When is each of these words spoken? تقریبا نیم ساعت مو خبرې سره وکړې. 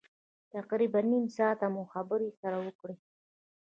تقریبا 0.53 1.01
نیم 1.11 1.25
ساعت 1.35 1.59
مو 1.73 1.83
خبرې 1.93 2.29
سره 2.41 2.57
وکړې. 2.65 2.95